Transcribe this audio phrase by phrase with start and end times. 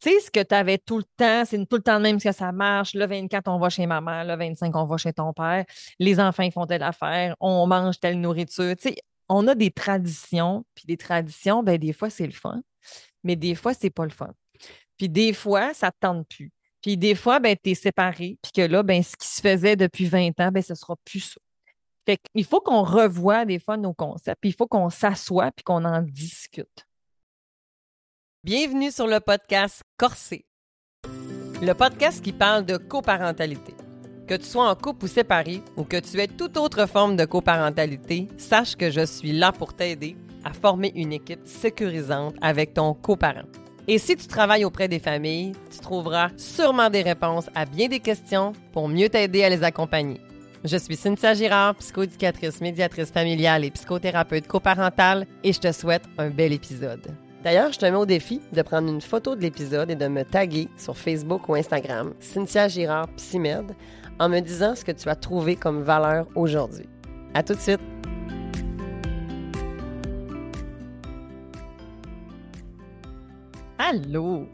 [0.00, 2.20] Tu sais, ce que tu avais tout le temps, c'est tout le temps de même
[2.20, 2.94] que ça marche.
[2.94, 4.24] Le 24, on va chez maman.
[4.24, 5.66] Le 25, on va chez ton père.
[5.98, 7.36] Les enfants, font telle affaire.
[7.38, 8.74] On mange telle nourriture.
[8.76, 8.96] Tu sais,
[9.28, 10.64] on a des traditions.
[10.74, 12.62] Puis des traditions, ben, des fois, c'est le fun.
[13.24, 14.32] Mais des fois, c'est pas le fun.
[14.96, 16.50] Puis des fois, ça ne te tente plus.
[16.80, 18.38] Puis des fois, ben, tu es séparé.
[18.42, 21.20] Puis que là, ben, ce qui se faisait depuis 20 ans, ben, ce sera plus
[21.20, 21.40] ça.
[22.06, 24.40] Fait il faut qu'on revoie des fois nos concepts.
[24.40, 26.86] Puis il faut qu'on s'assoie puis qu'on en discute.
[28.42, 30.46] Bienvenue sur le podcast Corsé,
[31.60, 33.74] le podcast qui parle de coparentalité.
[34.26, 37.26] Que tu sois en couple ou séparé ou que tu aies toute autre forme de
[37.26, 42.94] coparentalité, sache que je suis là pour t'aider à former une équipe sécurisante avec ton
[42.94, 43.44] coparent.
[43.86, 48.00] Et si tu travailles auprès des familles, tu trouveras sûrement des réponses à bien des
[48.00, 50.18] questions pour mieux t'aider à les accompagner.
[50.64, 56.30] Je suis Cynthia Girard, psychoéducatrice, médiatrice familiale et psychothérapeute coparentale et je te souhaite un
[56.30, 57.14] bel épisode.
[57.42, 60.24] D'ailleurs, je te mets au défi de prendre une photo de l'épisode et de me
[60.24, 63.74] taguer sur Facebook ou Instagram, Cynthia Girard Psymed,
[64.18, 66.86] en me disant ce que tu as trouvé comme valeur aujourd'hui.
[67.32, 67.80] À tout de suite!
[73.78, 74.46] Allô!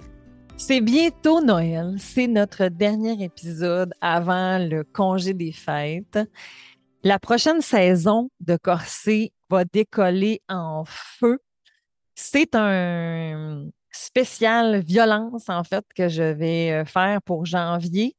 [0.57, 1.97] C'est bientôt Noël.
[1.99, 6.21] C'est notre dernier épisode avant le congé des fêtes.
[7.03, 11.41] La prochaine saison de Corset va décoller en feu
[12.17, 18.17] c'est un spécial violence, en fait, que je vais euh, faire pour janvier.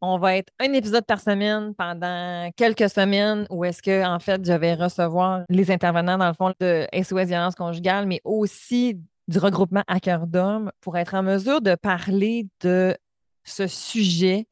[0.00, 4.44] On va être un épisode par semaine pendant quelques semaines où est-ce que, en fait,
[4.44, 9.38] je vais recevoir les intervenants, dans le fond, de SOS Violence conjugale, mais aussi du
[9.38, 10.26] regroupement à cœur
[10.80, 12.96] pour être en mesure de parler de
[13.44, 14.48] ce sujet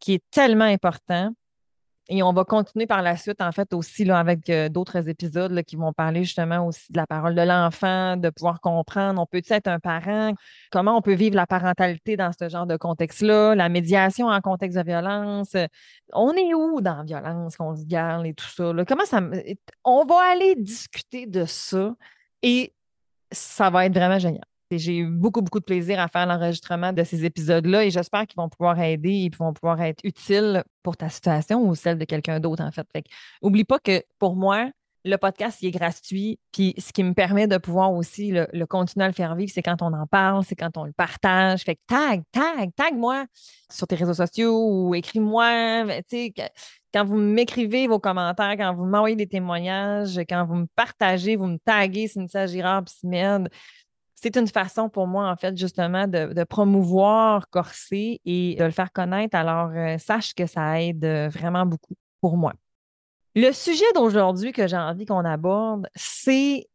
[0.00, 1.32] qui est tellement important
[2.08, 5.62] et on va continuer par la suite, en fait, aussi là, avec euh, d'autres épisodes
[5.62, 9.42] qui vont parler justement aussi de la parole de l'enfant, de pouvoir comprendre, on peut
[9.48, 10.32] être un parent,
[10.72, 14.78] comment on peut vivre la parentalité dans ce genre de contexte-là, la médiation en contexte
[14.78, 15.54] de violence?
[16.14, 18.72] On est où dans la violence conjugale et tout ça?
[18.86, 19.20] Comment ça.
[19.84, 21.94] On va aller discuter de ça
[22.42, 22.74] et
[23.30, 24.44] ça va être vraiment génial.
[24.70, 28.36] J'ai eu beaucoup, beaucoup de plaisir à faire l'enregistrement de ces épisodes-là et j'espère qu'ils
[28.36, 32.38] vont pouvoir aider et vont pouvoir être utiles pour ta situation ou celle de quelqu'un
[32.38, 32.86] d'autre, en fait.
[32.92, 33.04] fait
[33.40, 34.70] oublie pas que pour moi,
[35.04, 36.38] le podcast, est gratuit.
[36.52, 39.62] Puis ce qui me permet de pouvoir aussi le, continuer à le faire vivre, c'est
[39.62, 41.62] quand on en parle, c'est quand on le partage.
[41.62, 43.24] Fait que tag, tag, tag-moi
[43.70, 45.86] sur tes réseaux sociaux ou écris-moi.
[46.92, 51.46] Quand vous m'écrivez vos commentaires, quand vous m'envoyez des témoignages, quand vous me partagez, vous
[51.46, 53.48] me taguez Cynthia Girard, Psymed,
[54.20, 58.92] c'est une façon pour moi, en fait, justement, de, promouvoir Corset et de le faire
[58.92, 59.36] connaître.
[59.36, 62.52] Alors, euh, sache que ça aide euh, vraiment beaucoup pour moi.
[63.36, 66.66] Le sujet d'aujourd'hui que j'ai envie qu'on aborde, c'est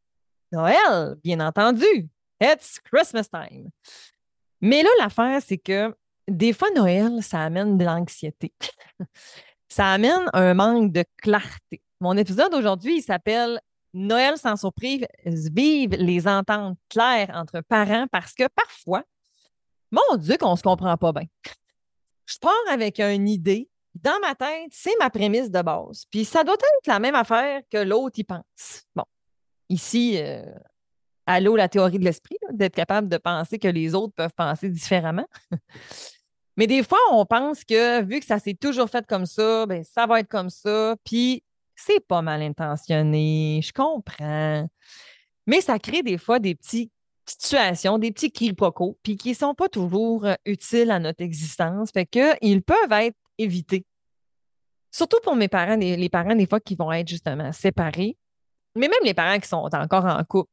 [0.54, 2.08] Noël, bien entendu.
[2.42, 3.70] It's Christmas time.
[4.62, 5.94] Mais là, l'affaire, c'est que
[6.30, 8.54] des fois, Noël, ça amène de l'anxiété.
[9.68, 11.82] ça amène un manque de clarté.
[12.00, 13.60] Mon épisode d'aujourd'hui, il s'appelle
[13.94, 19.04] Noël sans surprise, vive les ententes claires entre parents parce que parfois,
[19.92, 21.26] mon Dieu, qu'on ne se comprend pas bien.
[22.26, 23.70] Je pars avec une idée.
[23.94, 26.06] Dans ma tête, c'est ma prémisse de base.
[26.10, 28.86] Puis ça doit être la même affaire que l'autre y pense.
[28.96, 29.04] Bon,
[29.70, 30.44] ici, euh,
[31.28, 35.28] allô, la théorie de l'esprit, d'être capable de penser que les autres peuvent penser différemment.
[36.58, 39.84] Mais des fois, on pense que vu que ça s'est toujours fait comme ça, ben,
[39.84, 40.96] ça va être comme ça.
[41.04, 41.44] Puis
[41.76, 44.68] c'est pas mal intentionné, je comprends.
[45.48, 46.92] Mais ça crée des fois des petites
[47.26, 51.92] situations, des petits quiproquos, puis qui ne sont pas toujours euh, utiles à notre existence,
[51.92, 53.86] fait qu'ils peuvent être évités.
[54.92, 58.18] Surtout pour mes parents, les, parents, des fois, qui vont être justement séparés,
[58.76, 60.52] mais même les parents qui sont encore en couple.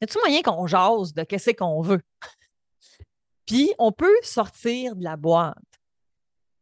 [0.00, 2.02] Y a-t-il moyen qu'on jase de qu'est-ce qu'on veut?
[3.46, 5.56] Puis, on peut sortir de la boîte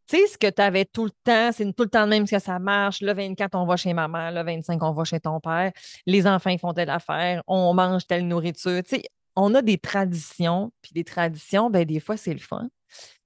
[0.08, 2.26] tu sais, ce que tu avais tout le temps, c'est tout le temps de même
[2.26, 3.02] que ça marche.
[3.02, 4.30] Le 24, on va chez maman.
[4.30, 5.70] Le 25, on va chez ton père.
[6.06, 7.42] Les enfants, font telle affaire.
[7.46, 8.82] On mange telle nourriture.
[8.84, 9.02] Tu sais,
[9.36, 10.72] on a des traditions.
[10.80, 12.68] Puis des traditions, ben, des fois, c'est le fun.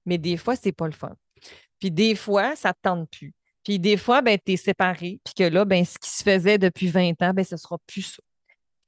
[0.05, 1.15] Mais des fois, c'est pas le fun.
[1.79, 3.33] Puis des fois, ça ne te tente plus.
[3.63, 5.21] Puis des fois, ben, tu es séparé.
[5.23, 8.01] Puis que là, ben, ce qui se faisait depuis 20 ans, ben, ce sera plus
[8.01, 8.23] ça.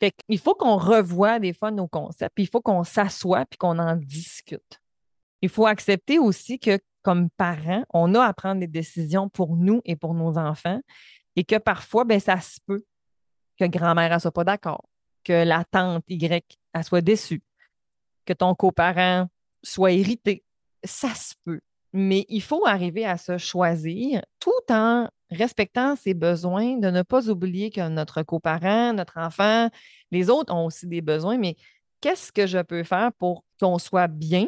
[0.02, 2.36] Fait qu'il faut qu'on revoie des fois nos concepts.
[2.36, 4.82] Puis il faut qu'on s'assoie puis qu'on en discute.
[5.42, 9.80] Il faut accepter aussi que comme parents, on a à prendre des décisions pour nous
[9.86, 10.82] et pour nos enfants
[11.36, 12.84] et que parfois, ben, ça se peut
[13.60, 14.84] que grand-mère ne soit pas d'accord,
[15.24, 17.44] que la tante Y elle soit déçue,
[18.26, 19.28] que ton coparent
[19.62, 20.44] soit irrité.
[20.84, 21.62] Ça se peut.
[21.94, 27.30] Mais il faut arriver à se choisir tout en respectant ses besoins, de ne pas
[27.30, 29.70] oublier que notre coparent, notre enfant,
[30.10, 31.56] les autres ont aussi des besoins, mais
[32.02, 34.48] qu'est-ce que je peux faire pour qu'on soit bien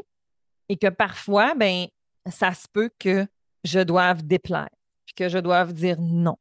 [0.69, 1.86] Et que parfois, ben,
[2.31, 3.27] ça se peut que
[3.63, 4.69] je doive déplaire,
[5.06, 6.38] puis que je doive dire non.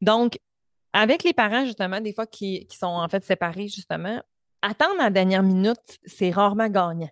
[0.00, 0.38] Donc,
[0.92, 4.20] avec les parents, justement, des fois qui, sont en fait séparés, justement,
[4.62, 7.10] attendre la dernière minute, c'est rarement gagnant.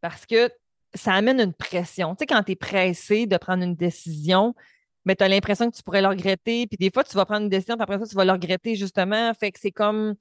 [0.00, 0.50] Parce que
[0.94, 2.14] ça amène une pression.
[2.14, 4.54] Tu sais, quand tu es pressé de prendre une décision,
[5.04, 6.66] mais tu as l'impression que tu pourrais le regretter.
[6.66, 8.74] Puis des fois, tu vas prendre une décision, puis après ça, tu vas le regretter
[8.74, 9.32] justement.
[9.34, 10.14] Fait que c'est comme.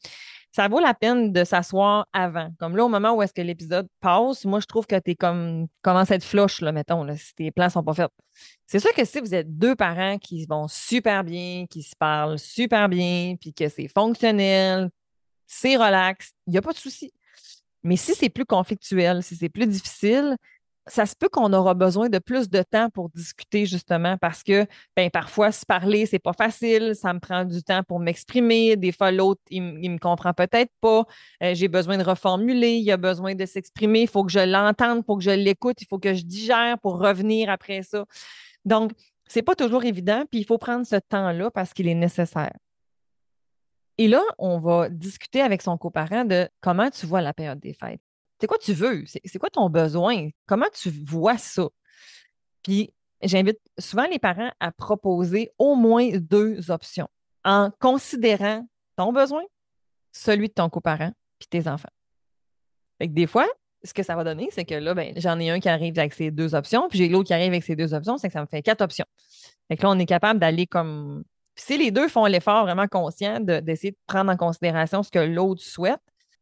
[0.53, 2.51] Ça vaut la peine de s'asseoir avant.
[2.59, 5.15] Comme là, au moment où est-ce que l'épisode passe, moi, je trouve que tu es
[5.15, 5.67] comme.
[5.81, 8.11] commence à être flush, là, mettons, là, si tes plans sont pas faits.
[8.67, 12.39] C'est sûr que si vous êtes deux parents qui vont super bien, qui se parlent
[12.39, 14.89] super bien, puis que c'est fonctionnel,
[15.47, 17.13] c'est relax, il n'y a pas de souci.
[17.83, 20.37] Mais si c'est plus conflictuel, si c'est plus difficile,
[20.87, 24.65] ça se peut qu'on aura besoin de plus de temps pour discuter justement parce que
[24.95, 28.75] ben, parfois se parler, c'est pas facile, ça me prend du temps pour m'exprimer.
[28.75, 31.05] Des fois, l'autre, il, ne me comprend peut-être pas.
[31.43, 34.99] Euh, j'ai besoin de reformuler, il a besoin de s'exprimer, il faut que je l'entende,
[34.99, 38.05] il faut que je l'écoute, il faut que je digère pour revenir après ça.
[38.65, 38.91] Donc,
[39.27, 42.53] c'est pas toujours évident, puis il faut prendre ce temps-là parce qu'il est nécessaire.
[43.97, 47.73] Et là, on va discuter avec son coparent de comment tu vois la période des
[47.73, 48.01] fêtes.
[48.41, 49.03] C'est quoi tu veux?
[49.05, 50.29] C'est quoi ton besoin?
[50.47, 51.69] Comment tu vois ça?
[52.63, 52.91] Puis,
[53.21, 57.07] j'invite souvent les parents à proposer au moins deux options
[57.45, 59.43] en considérant ton besoin,
[60.11, 61.89] celui de ton coparent, puis tes enfants.
[62.97, 63.47] Fait que des fois,
[63.83, 66.13] ce que ça va donner, c'est que là, ben, j'en ai un qui arrive avec
[66.15, 68.41] ces deux options, puis j'ai l'autre qui arrive avec ces deux options, c'est que ça
[68.41, 69.05] me fait quatre options.
[69.67, 71.23] Fait que là, on est capable d'aller comme.
[71.55, 75.61] si les deux font l'effort vraiment conscient d'essayer de prendre en considération ce que l'autre
[75.61, 76.01] souhaite,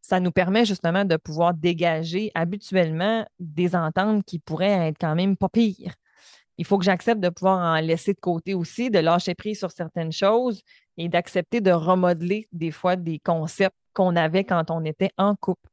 [0.10, 5.38] ça nous permet justement de pouvoir dégager habituellement des ententes qui pourraient être quand même
[5.38, 5.94] pas pires.
[6.58, 9.72] Il faut que j'accepte de pouvoir en laisser de côté aussi, de lâcher prise sur
[9.72, 10.64] certaines choses
[10.98, 15.70] et d'accepter de remodeler des fois des concepts qu'on avait quand on était en couple.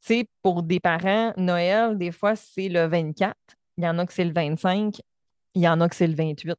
[0.00, 3.36] Tu sais, pour des parents, Noël, des fois, c'est le 24.
[3.76, 4.96] Il y en a que c'est le 25.
[5.54, 6.56] Il y en a que c'est le 28.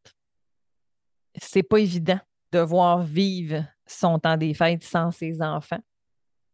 [1.42, 2.20] C'est pas évident
[2.52, 5.82] de voir vivre son temps des fêtes sans ses enfants.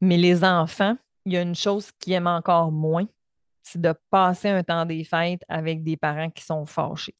[0.02, 3.08] Mais les enfants, il y a une chose qu'ils aiment encore moins,
[3.62, 7.16] c'est de passer un temps des fêtes avec des parents qui sont fâchés.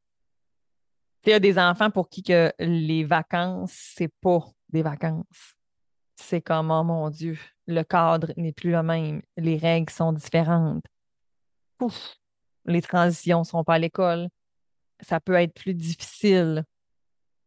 [1.24, 5.56] Il y a des enfants pour qui que les vacances, c'est pas des vacances.
[6.16, 7.38] C'est comme, oh mon Dieu,
[7.68, 10.84] le cadre n'est plus le même, les règles sont différentes.
[12.66, 14.30] Les transitions sont pas à l'école.
[15.00, 16.64] Ça peut être plus difficile.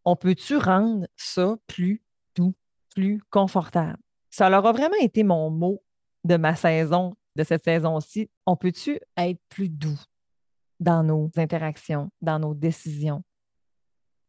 [0.05, 2.03] On peut-tu rendre ça plus
[2.35, 2.55] doux,
[2.95, 3.99] plus confortable?
[4.37, 5.81] Ça leur a vraiment été mon mot
[6.25, 8.29] de ma saison, de cette saison-ci.
[8.47, 10.01] On peut-tu être plus doux
[10.81, 13.23] dans nos interactions, dans nos décisions?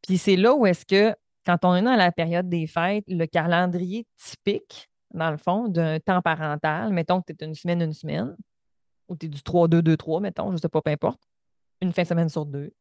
[0.03, 3.25] Puis c'est là où est-ce que, quand on est dans la période des fêtes, le
[3.25, 7.93] calendrier typique, dans le fond, d'un temps parental, mettons que tu es une semaine, une
[7.93, 8.37] semaine,
[9.07, 11.23] ou tu es du 3-2-2-3, mettons, je ne sais pas, peu importe,
[11.81, 12.71] une fin de semaine sur deux,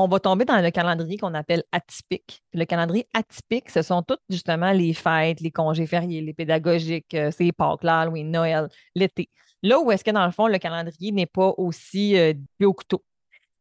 [0.00, 2.44] on va tomber dans le calendrier qu'on appelle atypique.
[2.54, 7.32] Le calendrier atypique, ce sont toutes justement les fêtes, les congés fériés, les pédagogiques, euh,
[7.36, 9.28] c'est Pâques, l'Halloween, Noël, l'été.
[9.60, 13.04] Là où est-ce que dans le fond, le calendrier n'est pas aussi euh, au couteau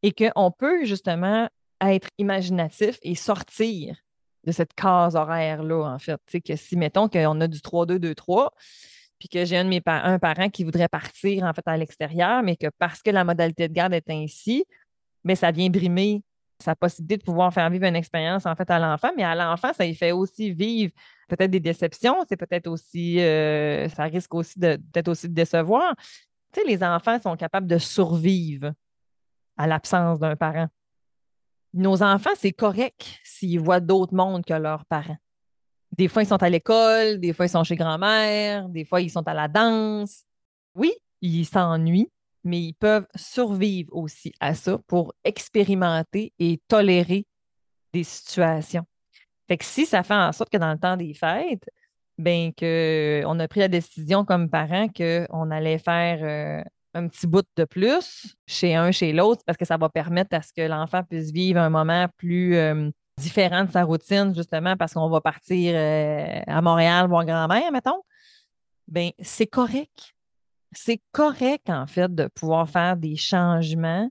[0.04, 1.50] et qu'on peut justement
[1.82, 3.98] être imaginatif et sortir
[4.44, 6.22] de cette case horaire-là, en fait.
[6.28, 8.50] sais que si, mettons, qu'on a du 3-2-2-3,
[9.18, 9.80] puis que j'ai un de
[10.20, 13.74] parent qui voudrait partir, en fait, à l'extérieur, mais que parce que la modalité de
[13.74, 14.66] garde est ainsi,
[15.24, 16.22] mais ça vient brimer
[16.60, 19.74] sa possibilité de pouvoir faire vivre une expérience en fait à l'enfant, mais à l'enfant,
[19.74, 20.92] ça lui fait aussi vivre
[21.28, 25.96] peut-être des déceptions, c'est peut-être aussi, euh, ça risque aussi de peut-être aussi de décevoir.
[26.54, 28.72] Tu sais, les enfants sont capables de survivre
[29.58, 30.68] à l'absence d'un parent.
[31.74, 35.18] Nos enfants, c'est correct s'ils voient d'autres mondes que leurs parents.
[35.98, 39.10] Des fois, ils sont à l'école, des fois, ils sont chez grand-mère, des fois, ils
[39.10, 40.24] sont à la danse.
[40.76, 42.12] Oui, ils s'ennuient,
[42.48, 47.26] mais ils peuvent survivre aussi à ça pour expérimenter et tolérer
[47.94, 48.86] des situations.
[49.48, 51.70] Fait que si ça fait en sorte que dans le temps des fêtes,
[52.18, 56.64] ben que on a pris la décision comme parents qu'on allait faire euh,
[56.94, 60.42] un petit bout de plus chez un, chez l'autre, parce que ça va permettre à
[60.42, 64.94] ce que l'enfant puisse vivre un moment plus euh, différent de sa routine, justement, parce
[64.94, 68.02] qu'on va partir euh, à Montréal voir grand-mère, mettons.
[68.88, 70.16] Ben, c'est correct
[70.72, 74.10] c'est correct, en fait, de pouvoir faire des changements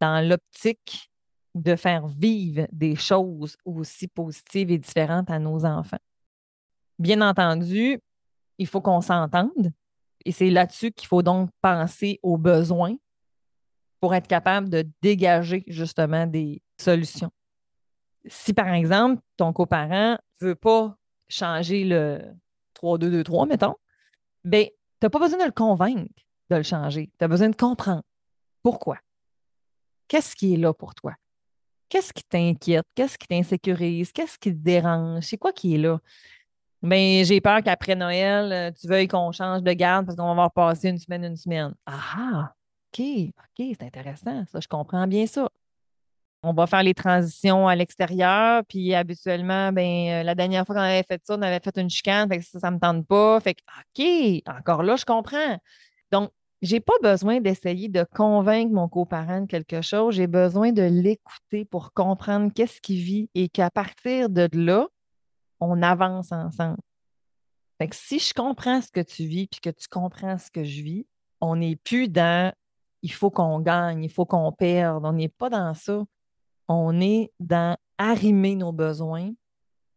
[0.00, 1.10] dans l'optique
[1.54, 5.98] de faire vivre des choses aussi positives et différentes à nos enfants.
[6.98, 8.00] Bien entendu,
[8.58, 9.72] il faut qu'on s'entende
[10.24, 12.96] et c'est là-dessus qu'il faut donc penser aux besoins
[14.00, 17.30] pour être capable de dégager justement des solutions.
[18.26, 20.96] Si par exemple, ton coparent ne veut pas
[21.28, 22.20] changer le
[22.74, 23.74] 3-2-2-3, mettons,
[24.44, 24.66] bien,
[25.04, 26.12] n'as pas besoin de le convaincre
[26.50, 27.10] de le changer.
[27.18, 28.02] Tu as besoin de comprendre.
[28.62, 28.98] Pourquoi?
[30.08, 31.14] Qu'est-ce qui est là pour toi?
[31.88, 32.84] Qu'est-ce qui t'inquiète?
[32.94, 34.12] Qu'est-ce qui t'insécurise?
[34.12, 35.24] Qu'est-ce qui te dérange?
[35.24, 36.00] C'est quoi qui est là?
[36.82, 40.32] Mais j'ai peur qu'après Noël, euh, tu veuilles qu'on change de garde parce qu'on va
[40.32, 41.74] avoir passé une semaine, une semaine.
[41.86, 42.54] Ah,
[42.92, 44.44] OK, OK, c'est intéressant.
[44.46, 45.48] Ça, je comprends bien ça.
[46.44, 50.82] On va faire les transitions à l'extérieur, puis habituellement, ben, euh, la dernière fois qu'on
[50.82, 53.40] avait fait ça, on avait fait une chicane, fait ça, ne me tente pas.
[53.40, 55.58] Fait que, OK, encore là, je comprends.
[56.12, 56.30] Donc,
[56.62, 60.14] j'ai pas besoin d'essayer de convaincre mon coparent de quelque chose.
[60.14, 64.88] J'ai besoin de l'écouter pour comprendre qu'est-ce qu'il vit et qu'à partir de là,
[65.60, 66.78] on avance ensemble.
[67.78, 70.64] Fait que si je comprends ce que tu vis puis que tu comprends ce que
[70.64, 71.06] je vis,
[71.40, 72.52] on n'est plus dans
[73.04, 75.04] il faut qu'on gagne, il faut qu'on perde.
[75.04, 76.02] On n'est pas dans ça.
[76.68, 79.32] On est dans arrimer nos besoins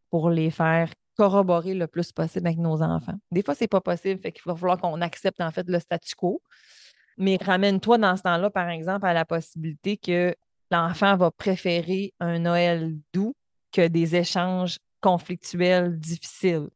[0.09, 3.17] pour les faire corroborer le plus possible avec nos enfants.
[3.31, 6.41] Des fois, ce n'est pas possible, fait va falloir qu'on accepte le statu quo.
[7.17, 10.35] Mais ramène-toi dans ce temps-là, par exemple, à la possibilité que
[10.69, 13.35] l'enfant va préférer un Noël doux
[13.71, 16.69] que des échanges conflictuels difficiles.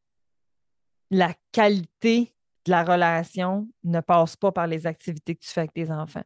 [1.12, 2.34] La qualité
[2.66, 6.24] de la relation ne passe pas par les activités que tu fais avec tes enfants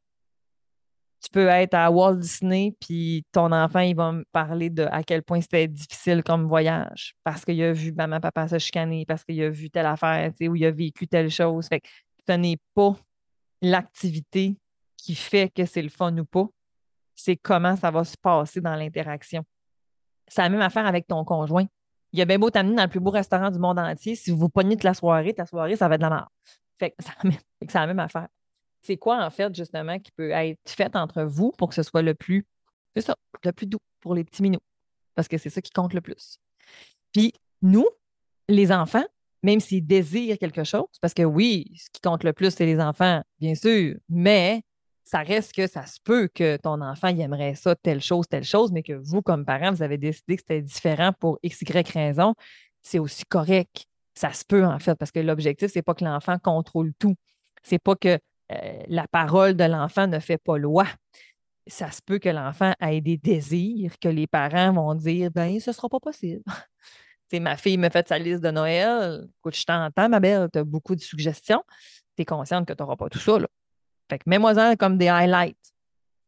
[1.26, 5.02] tu peux être à Walt Disney, puis ton enfant, il va me parler de à
[5.02, 9.24] quel point c'était difficile comme voyage parce qu'il a vu maman, papa se chicaner, parce
[9.24, 11.68] qu'il a vu telle affaire, ou il a vécu telle chose.
[11.68, 11.88] Fait que
[12.28, 12.96] ce n'est pas
[13.60, 14.56] l'activité
[14.98, 16.46] qui fait que c'est le fun ou pas,
[17.16, 19.44] c'est comment ça va se passer dans l'interaction.
[20.28, 21.66] C'est la même affaire avec ton conjoint.
[22.12, 24.16] Il a bien beau t'amener dans le plus beau restaurant du monde entier.
[24.16, 26.32] Si vous pognez toute la soirée, ta soirée, ça va être de la mort.
[26.80, 28.28] Fait que c'est la même affaire
[28.86, 32.02] c'est quoi, en fait, justement, qui peut être fait entre vous pour que ce soit
[32.02, 32.46] le plus,
[32.96, 34.60] c'est ça, le plus doux pour les petits minous?
[35.16, 36.38] Parce que c'est ça qui compte le plus.
[37.12, 37.88] Puis, nous,
[38.48, 39.06] les enfants,
[39.44, 42.80] même s'ils désirent quelque chose, parce que oui, ce qui compte le plus, c'est les
[42.80, 44.62] enfants, bien sûr, mais
[45.04, 48.72] ça reste que ça se peut que ton enfant aimerait ça, telle chose, telle chose,
[48.72, 52.34] mais que vous, comme parents, vous avez décidé que c'était différent pour X, Y raison,
[52.82, 53.86] c'est aussi correct.
[54.16, 57.16] Ça se peut, en fait, parce que l'objectif, c'est pas que l'enfant contrôle tout.
[57.64, 58.20] C'est pas que
[58.52, 60.86] euh, la parole de l'enfant ne fait pas loi.
[61.68, 65.72] Ça se peut que l'enfant ait des désirs que les parents vont dire ben ce
[65.72, 66.44] ne sera pas possible.
[67.28, 69.28] c'est ma fille me fait sa liste de Noël.
[69.40, 71.64] Écoute, je t'entends, ma belle, tu as beaucoup de suggestions.
[72.16, 73.40] Tu es consciente que tu n'auras pas tout ça.
[73.40, 73.48] Là.
[74.10, 75.74] Fait que mets-moi-en comme des highlights.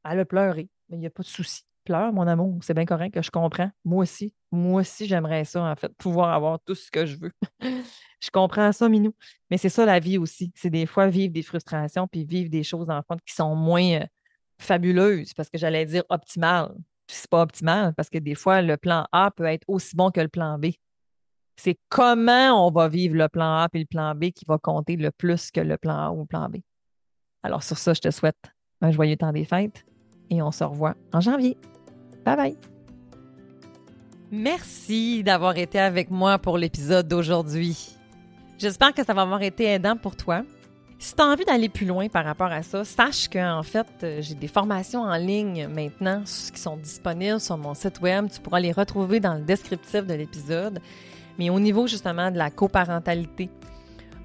[0.10, 1.67] Elle a pleuré, mais il n'y a pas de souci.
[1.88, 3.72] Pleure, mon amour, c'est bien correct que je comprends.
[3.86, 7.32] Moi aussi, moi aussi, j'aimerais ça, en fait, pouvoir avoir tout ce que je veux.
[8.20, 9.14] Je comprends ça, Minou.
[9.50, 10.52] Mais c'est ça la vie aussi.
[10.56, 14.06] C'est des fois vivre des frustrations puis vivre des choses en qui sont moins euh,
[14.60, 16.76] fabuleuses parce que j'allais dire optimales.
[17.08, 20.20] C'est pas optimal parce que des fois, le plan A peut être aussi bon que
[20.20, 20.72] le plan B.
[21.56, 24.98] C'est comment on va vivre le plan A puis le plan B qui va compter
[24.98, 26.58] le plus que le plan A ou le plan B.
[27.44, 28.52] Alors sur ça, je te souhaite
[28.82, 29.86] un joyeux temps des fêtes
[30.30, 31.56] et on se revoit en janvier.
[32.28, 32.58] Bye bye!
[34.32, 37.96] Merci d'avoir été avec moi pour l'épisode d'aujourd'hui.
[38.58, 40.44] J'espère que ça va avoir été aidant pour toi.
[41.00, 44.18] Si tu as envie d'aller plus loin par rapport à ça, sache qu'en fait, euh,
[44.22, 48.28] j'ai des formations en ligne maintenant qui sont disponibles sur mon site web.
[48.30, 50.82] Tu pourras les retrouver dans le descriptif de l'épisode.
[51.40, 53.50] Mais au niveau justement de la coparentalité,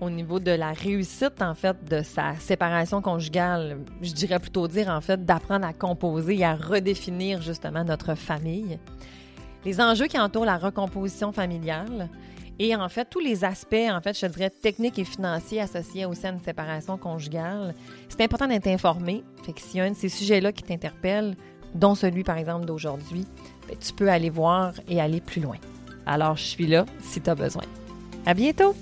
[0.01, 4.89] au niveau de la réussite en fait de sa séparation conjugale, je dirais plutôt dire
[4.89, 8.79] en fait d'apprendre à composer et à redéfinir justement notre famille.
[9.65, 12.09] Les enjeux qui entourent la recomposition familiale,
[12.59, 16.15] et en fait, tous les aspects, en fait, je dirais, techniques et financiers associés au
[16.15, 17.75] sein de séparation conjugale,
[18.09, 19.25] c'est important d'être informé.
[19.45, 21.37] Fait s'il y a un de ces sujets-là qui t'interpelle,
[21.75, 23.27] dont celui, par exemple, d'aujourd'hui,
[23.69, 25.57] ben, tu peux aller voir et aller plus loin.
[26.07, 27.65] Alors, je suis là si tu as besoin.
[28.27, 28.75] À bientôt!